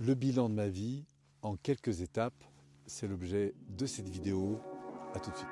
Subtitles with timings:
[0.00, 1.04] Le bilan de ma vie
[1.42, 2.44] en quelques étapes,
[2.86, 4.60] c'est l'objet de cette vidéo.
[5.12, 5.48] A tout de suite.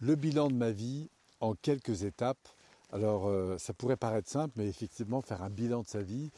[0.00, 1.10] Le bilan de ma vie
[1.40, 2.48] en quelques étapes.
[2.90, 6.30] Alors euh, ça pourrait paraître simple, mais effectivement faire un bilan de sa vie,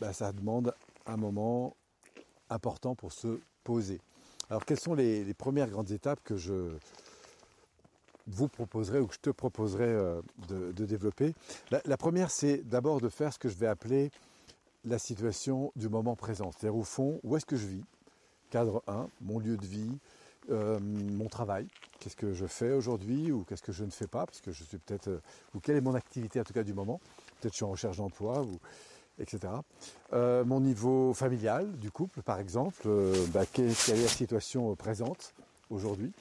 [0.00, 0.72] bah, ça demande
[1.06, 1.74] un moment
[2.50, 4.00] important pour se poser.
[4.50, 6.76] Alors quelles sont les, premières grandes étapes que je
[8.26, 11.34] vous proposerai ou que je te proposerai euh, de, développer?
[11.70, 14.10] La, première, c'est d'abord de faire ce que je vais appeler
[14.84, 16.50] la situation du moment présent.
[16.52, 17.84] C'est-à-dire au fond, où est-ce que je vis?
[18.50, 19.98] Cadre 1, mon lieu de vie,
[20.50, 21.68] euh, mon travail,
[22.00, 24.64] qu'est-ce que je fais aujourd'hui ou qu'est-ce que je ne fais pas, parce que je
[24.64, 25.20] suis peut-être, euh,
[25.54, 26.98] ou quelle est mon activité en tout cas du moment,
[27.40, 28.58] peut-être je suis en recherche d'emploi, ou,
[29.20, 29.52] etc.
[30.12, 32.88] Euh, mon niveau familial du couple par exemple,
[33.32, 35.34] bah, quelle, est la situation présente
[35.70, 36.12] aujourd'hui,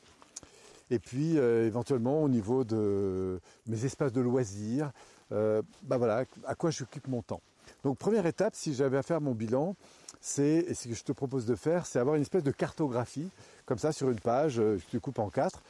[0.92, 4.92] et puis éventuellement au niveau de mes espaces de loisirs,
[5.32, 7.42] bah voilà, à quoi j'occupe mon temps.
[7.84, 9.76] Donc première étape, si j'avais à faire mon bilan,
[10.22, 13.30] c'est, et ce que je te propose de faire, c'est avoir une espèce de cartographie,
[13.66, 15.62] comme ça sur une page, euh, je te coupe en quatre.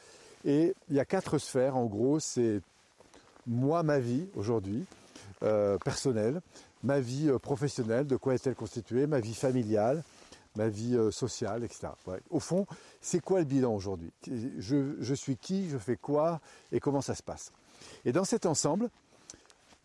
[0.44, 2.60] Et il y a quatre sphères, en gros, c'est
[3.46, 4.84] moi, ma vie aujourd'hui,
[5.42, 6.40] euh, personnelle,
[6.82, 10.02] ma vie euh, professionnelle, de quoi est-elle constituée, ma vie familiale,
[10.56, 11.88] ma vie sociale, etc.
[12.28, 12.66] Au fond,
[13.00, 14.10] c'est quoi le bilan aujourd'hui?
[14.58, 16.40] Je, je suis qui, je fais quoi
[16.72, 17.52] et comment ça se passe?
[18.04, 18.90] Et dans cet ensemble,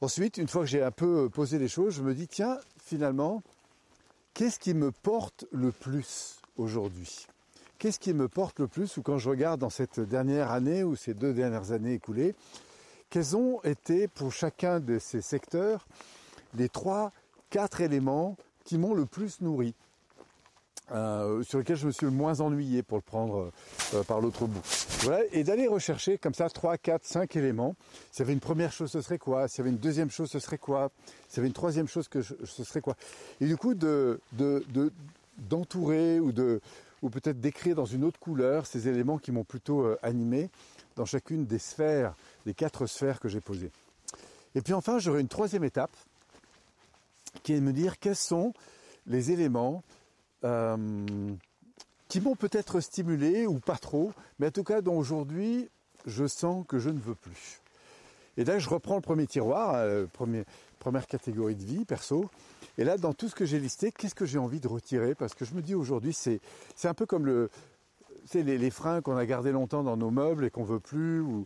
[0.02, 3.44] ensuite, une fois que j'ai un peu posé les choses, je me dis, tiens, finalement,
[4.36, 7.26] Qu'est-ce qui me porte le plus aujourd'hui?
[7.80, 8.98] Qu'est-ce qui me porte le plus?
[8.98, 12.36] Ou quand je regarde dans cette dernière année ou ces deux dernières années écoulées,
[13.10, 15.86] quels ont été pour chacun de ces secteurs
[16.58, 17.12] les trois,
[17.50, 19.74] quatre éléments qui m'ont le plus nourri
[20.92, 23.52] euh, sur lequel je me suis le moins ennuyé pour le prendre
[23.94, 24.62] euh, par l'autre bout.
[25.32, 27.76] Et d'aller rechercher comme ça 3, 4, 5 éléments.
[28.12, 29.48] S'il y avait une première chose, ce serait quoi?
[29.48, 30.92] S'il y avait une deuxième chose, ce serait quoi?
[31.28, 32.96] S'il y avait une troisième chose, que ce serait quoi?
[33.42, 34.64] Et du coup, de, de,
[35.38, 36.62] d'entourer ou de
[37.06, 40.50] ou peut-être d'écrire dans une autre couleur ces éléments qui m'ont plutôt euh, animé
[40.96, 42.16] dans chacune des sphères,
[42.48, 43.72] des quatre sphères que j'ai posées.
[44.56, 45.96] Et puis enfin, j'aurai une troisième étape
[47.44, 48.54] qui est de me dire quels sont
[49.06, 49.84] les éléments
[50.44, 50.96] euh,
[52.08, 55.70] qui m'ont peut-être stimulé ou pas trop, mais en tout cas dont aujourd'hui
[56.08, 57.62] je sens que je ne veux plus.
[58.38, 60.08] Et là, je reprends le premier tiroir, euh,
[60.86, 62.30] première catégorie de vie, perso.
[62.78, 65.16] Et là, dans tout ce que j'ai listé, qu'est-ce que j'ai envie de retirer?
[65.16, 66.40] Parce que je me dis aujourd'hui, c'est
[66.76, 67.50] c'est un peu comme le
[68.28, 71.46] c'est les, freins qu'on a gardés longtemps dans nos meubles et qu'on veut plus, ou,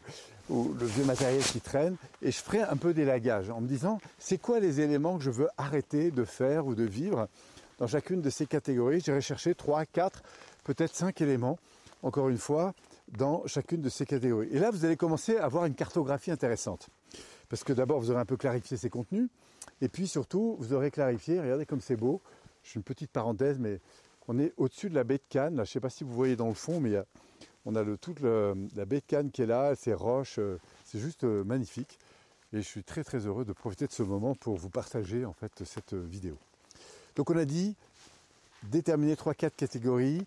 [0.50, 1.96] le vieux matériel qui traîne.
[2.22, 5.32] Et je ferai un peu d'élagage en me disant, c'est quoi les éléments que je
[5.32, 7.30] veux arrêter de faire ou de vivre
[7.80, 10.22] dans chacune de ces catégories, j'irai chercher 3, 4,
[10.66, 11.60] peut-être 5 éléments,
[12.04, 12.74] encore une fois,
[13.18, 14.50] dans chacune de ces catégories.
[14.52, 16.90] Et là, vous allez commencer à avoir une cartographie intéressante.
[17.50, 19.28] Parce que d'abord, vous aurez un peu clarifié ces contenus,
[19.82, 22.22] et puis surtout, vous aurez clarifié, regardez comme c'est beau,
[22.64, 23.80] je fais une petite parenthèse, mais
[24.28, 26.14] on est au-dessus de la baie de Cannes, là, je ne sais pas si vous
[26.14, 26.96] voyez dans le fond, mais
[27.66, 31.24] on a toute la baie de Cannes qui est là, ces roches, euh, c'est juste
[31.24, 32.00] euh, magnifique.
[32.52, 35.34] Et je suis très très heureux de profiter de ce moment pour vous partager en
[35.34, 36.36] fait cette vidéo.
[37.16, 37.76] Donc on a dit
[38.64, 40.26] déterminer 3-4 catégories.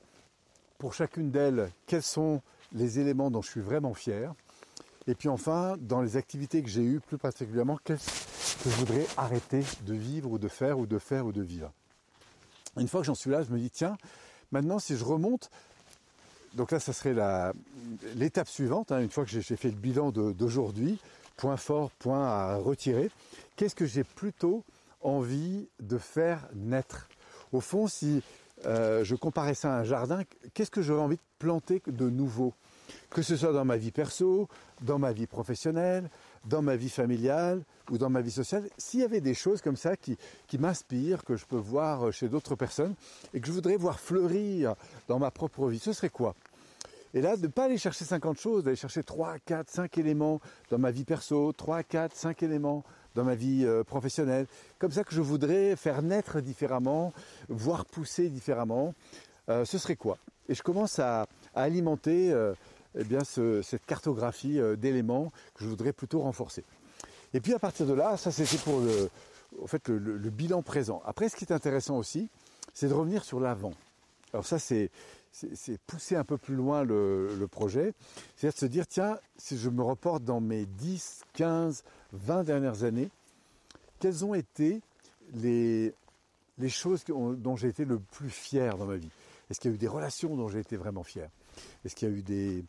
[0.79, 4.35] Pour chacune d'elles, quels sont les éléments dont je suis vraiment fier?
[5.09, 9.07] Et puis enfin, dans les activités que j'ai eues, plus particulièrement, qu'est-ce que je voudrais
[9.17, 11.73] arrêter de vivre ou de faire ou de faire ou de vivre?
[12.79, 13.97] Une fois que j'en suis là, je me dis, tiens,
[14.53, 15.51] maintenant si je remonte,
[16.55, 17.15] donc là, ça serait
[18.15, 20.99] l'étape suivante, hein, une fois que j'ai fait le bilan d'aujourd'hui,
[21.37, 23.11] point fort, point à retirer,
[23.57, 24.63] qu'est-ce que j'ai plutôt
[25.01, 27.09] envie de faire naître?
[27.53, 28.23] Au fond, si
[28.67, 30.23] euh, je comparais ça à un jardin,
[30.55, 32.53] qu'est-ce que j'aurais envie de planter de nouveau?
[33.11, 34.49] Que ce soit dans ma vie perso,
[34.81, 36.09] dans ma vie professionnelle,
[36.45, 39.77] dans ma vie familiale ou dans ma vie sociale, s'il y avait des choses comme
[39.77, 40.17] ça qui,
[40.47, 42.95] qui m'inspirent, que je peux voir chez d'autres personnes
[43.35, 44.75] et que je voudrais voir fleurir
[45.09, 46.35] dans ma propre vie, ce serait quoi?
[47.15, 50.41] Et là, de ne pas aller chercher 50 choses, d'aller chercher 3, 4, 5 éléments
[50.71, 52.85] dans ma vie perso, 3, 4, 5 éléments
[53.15, 54.47] dans ma vie euh, professionnelle.
[54.79, 57.13] Comme ça que je voudrais faire naître différemment,
[57.49, 58.95] voir pousser différemment.
[59.51, 60.17] Euh, ce serait quoi?
[60.49, 62.55] Et je commence à, alimenter euh,
[62.99, 66.65] eh bien cette cartographie d'éléments que je voudrais plutôt renforcer.
[67.35, 69.09] Et puis à partir de là, ça c'était pour le,
[69.63, 71.03] en fait, le bilan présent.
[71.05, 72.29] Après, ce qui est intéressant aussi,
[72.75, 73.73] c'est de revenir sur l'avant.
[74.33, 74.91] Alors ça, c'est
[75.87, 77.93] pousser un peu plus loin le, projet,
[78.37, 82.85] c'est-à-dire de se dire, tiens, si je me reporte dans mes 10, 15, 20 dernières
[82.85, 83.11] années,
[83.99, 84.81] quels ont été
[85.35, 85.95] les,
[86.59, 89.11] les choses dont j'ai été le plus fier dans ma vie?
[89.51, 91.29] Est-ce qu'il y a eu des relations dont j'ai été vraiment fier?
[91.85, 92.65] Est-ce qu'il y a eu des,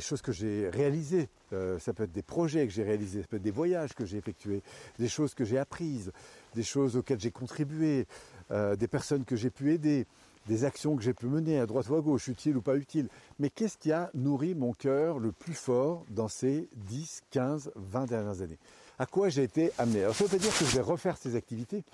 [0.00, 1.28] choses que j'ai réalisées.
[1.52, 4.06] Euh, ça peut être des projets que j'ai réalisés, ça peut être des voyages que
[4.06, 4.62] j'ai effectués,
[4.98, 6.12] des choses que j'ai apprises,
[6.54, 8.06] des choses auxquelles j'ai contribué,
[8.50, 10.06] euh, des personnes que j'ai pu aider,
[10.46, 13.08] des actions que j'ai pu mener à droite ou à gauche, utiles ou pas utiles.
[13.38, 18.06] Mais qu'est-ce qui a nourri mon cœur le plus fort dans ces 10, 15, 20
[18.06, 18.58] dernières années?
[18.98, 20.02] À quoi j'ai été amené?
[20.02, 21.84] Alors ça veut pas dire que je vais refaire ces activités,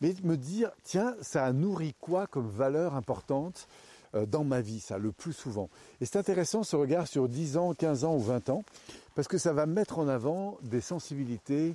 [0.00, 3.68] mais me dire, tiens, ça a nourri quoi comme valeur importante
[4.14, 5.68] euh, dans ma vie, ça, le plus souvent?
[6.00, 8.64] Et c'est intéressant ce regard sur 10 ans, 15 ans ou 20 ans,
[9.14, 11.74] parce que ça va mettre en avant des sensibilités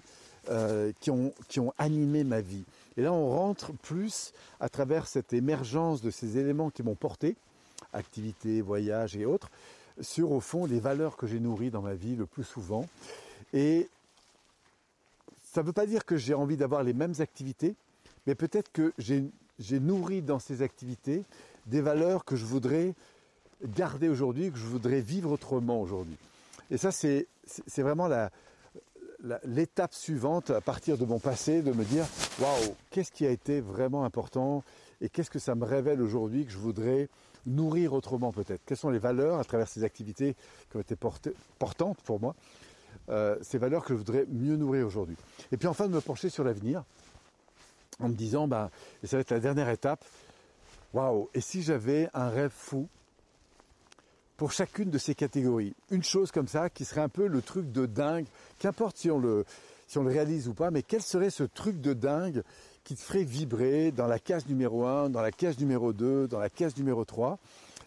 [0.50, 2.64] euh, qui, ont, qui ont animé ma vie.
[2.98, 7.36] Et là, on rentre plus à travers cette émergence de ces éléments qui m'ont porté,
[7.94, 9.50] activité, voyage et autres,
[10.02, 12.88] sur au fond les valeurs que j'ai nourries dans ma vie le plus souvent.
[13.54, 13.90] Et
[15.54, 17.76] ça ne veut pas dire que j'ai envie d'avoir les mêmes activités,
[18.28, 21.24] mais peut-être que j'ai nourri dans ces activités
[21.66, 22.94] des valeurs que je voudrais
[23.64, 26.18] garder aujourd'hui, que je voudrais vivre autrement aujourd'hui.
[26.70, 27.28] Et ça, c'est
[27.78, 28.10] vraiment
[29.46, 32.06] l'étape suivante à partir de mon passé, de me dire,
[32.40, 34.64] waouh, qu'est-ce qui a été vraiment important
[35.02, 37.10] et qu'est-ce que ça me révèle aujourd'hui que je voudrais
[37.46, 40.36] nourrir autrement peut-être Quelles sont les valeurs à travers ces activités
[40.70, 42.36] qui ont été portantes pour moi
[43.10, 45.18] euh, Ces valeurs que je voudrais mieux nourrir aujourd'hui.
[45.52, 46.84] Et puis enfin de me pencher sur l'avenir
[48.04, 48.70] en me disant, bah,
[49.04, 50.04] ça va être la dernière étape,
[50.94, 51.28] Waouh.
[51.34, 52.88] Et si j'avais un rêve fou
[54.38, 55.74] pour chacune de ces catégories?
[55.90, 58.26] Une chose comme ça qui serait un peu le truc de dingue,
[58.60, 59.44] qu'importe si on le,
[59.88, 62.44] si on le réalise ou pas, mais quel serait ce truc de dingue
[62.84, 66.40] qui te ferait vibrer dans la case numéro 1, dans la case numéro 2, dans
[66.40, 67.40] la case numéro 3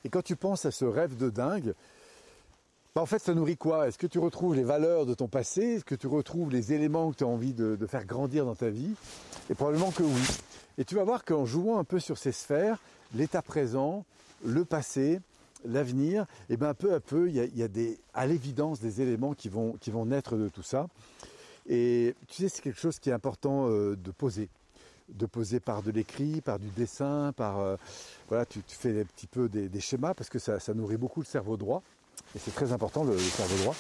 [0.05, 1.75] Et quand tu penses à ce rêve de dingue,
[2.97, 3.89] bah, en fait, ça nourrit quoi?
[3.89, 5.61] Est-ce que tu retrouves les valeurs de ton passé?
[5.61, 8.71] Est-ce que tu retrouves les éléments que tu as envie de, faire grandir dans ta
[8.71, 8.95] vie?
[9.51, 10.23] Et probablement que oui.
[10.79, 12.81] Et tu vas voir qu'en jouant un peu sur ces sphères,
[13.15, 14.07] l'état présent,
[14.47, 15.21] le passé,
[15.67, 19.35] l'avenir, et eh bien peu à peu, il y a, des, à l'évidence des éléments
[19.35, 20.87] qui vont, qui vont naître de tout ça.
[21.69, 24.49] Et tu sais, c'est quelque chose qui est important euh, de poser.
[25.11, 27.77] De poser par de l'écrit, par du dessin, par euh,
[28.31, 31.59] voilà, tu, fais un petit peu des, schémas parce que ça, nourrit beaucoup le cerveau
[31.59, 31.83] droit.
[32.35, 33.77] Et c'est très important le, cerveau droit,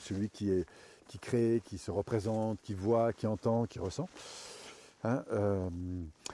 [0.00, 0.66] celui qui est
[1.08, 4.08] qui crée, qui se représente, qui voit, qui entend, qui ressent.
[5.04, 5.68] Hein, euh,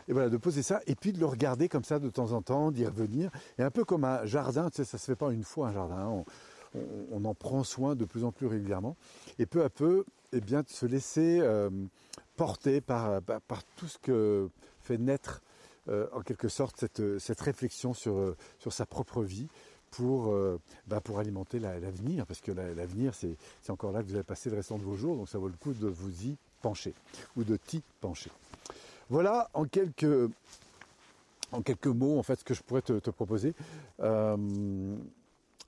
[0.08, 2.42] et voilà, de poser ça et puis de le regarder comme ça de temps en
[2.42, 3.30] temps, d'y revenir.
[3.58, 5.72] Et un peu comme un jardin, tu sais, ça se fait pas une fois un
[5.72, 6.80] jardin, hein.
[7.12, 8.96] on, en prend soin de plus en plus régulièrement.
[9.38, 11.70] Et peu à peu, eh bien, de se laisser euh,
[12.36, 14.48] porter par, par, tout ce que
[14.80, 15.42] fait naître
[15.88, 19.48] euh, en quelque sorte cette, cette réflexion sur, sur sa propre vie
[19.96, 20.34] pour,
[20.86, 23.36] bah, pour alimenter l'avenir, parce que l'avenir, c'est
[23.70, 25.54] encore là que vous allez passer le restant de vos jours, donc ça vaut le
[25.54, 26.94] coup de vous y pencher
[27.36, 28.30] ou de t'y pencher.
[29.10, 30.30] Voilà en quelques,
[31.52, 33.54] en quelques mots en fait ce que je pourrais te, proposer.
[34.00, 34.36] Euh,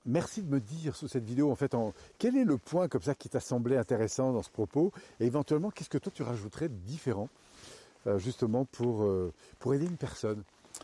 [0.05, 1.75] merci de me dire sous cette vidéo en fait
[2.17, 5.69] quel est le point comme ça qui t'a semblé intéressant dans ce propos et éventuellement
[5.69, 7.29] qu'est-ce que toi tu rajouterais de différent
[8.07, 10.41] euh, justement pour, euh, pour aider une personne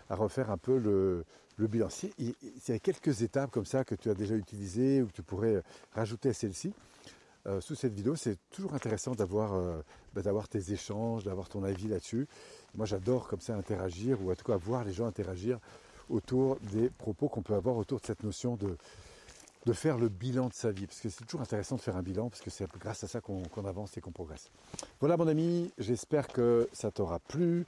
[0.10, 1.26] à refaire un peu le,
[1.58, 1.90] bilan.
[1.90, 5.24] S'il y a quelques étapes comme ça que tu as déjà utilisées ou que tu
[5.24, 5.64] pourrais
[5.94, 6.74] rajouter à celle-ci,
[7.46, 8.16] euh, sous cette vidéo.
[8.16, 9.82] C'est toujours intéressant d'avoir euh,
[10.14, 12.26] bah, d'avoir tes échanges, d'avoir ton avis là-dessus.
[12.74, 15.60] Moi, j'adore comme ça interagir ou en tout cas voir les gens interagir
[16.10, 18.78] autour des propos qu'on peut avoir autour de cette notion de,
[19.66, 20.88] de faire le bilan de sa vie.
[20.88, 23.20] Parce que c'est toujours intéressant de faire un bilan, parce que c'est grâce à ça
[23.20, 24.50] qu'on avance et qu'on progresse.
[25.02, 27.66] Voilà mon ami, j'espère que ça t'aura plu.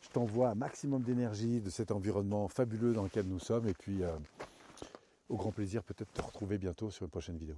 [0.00, 3.68] Je t'envoie un maximum d'énergie de cet environnement fabuleux dans lequel nous sommes.
[3.68, 4.10] Et puis, euh,
[5.28, 7.56] au grand plaisir peut-être te retrouver bientôt sur une prochaine vidéo.